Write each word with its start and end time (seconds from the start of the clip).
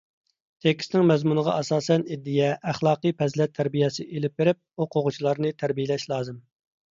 تېكىستنىڭ 0.65 1.03
مەزمۇنىغا 1.09 1.53
ئاساسەن 1.59 2.05
ئىدىيە، 2.15 2.47
ئەخلاقىي 2.71 3.13
پەزىلەت 3.19 3.53
تەربىيىسى 3.59 4.07
ئېلىپ 4.09 4.35
بېرىپ، 4.43 4.83
ئوقۇغۇچىلارنى 4.87 5.53
تەربىيىلەش 5.61 6.09
لازىم. 6.15 6.43